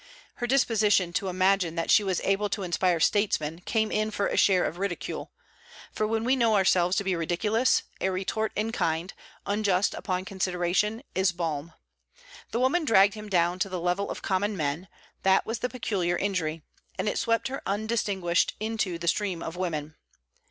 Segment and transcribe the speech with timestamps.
[0.37, 4.35] Her disposition to imagine that she was able to inspire statesmen came in for a
[4.35, 5.31] share of ridicule;
[5.91, 9.13] for when we know ourselves to be ridiculous, a retort in kind,
[9.45, 11.73] unjust upon consideration, is balm.
[12.49, 14.87] The woman dragged him down to the level of common men;
[15.21, 16.63] that was the peculiar injury,
[16.97, 19.93] and it swept her undistinguished into the stream of women.